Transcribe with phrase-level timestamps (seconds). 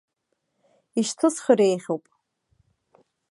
[0.99, 2.03] Ишьҭысхыр еиӷьуп.